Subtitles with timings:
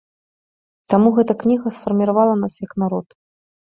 [0.93, 3.07] Таму гэта кніга сфарміравала нас як народ.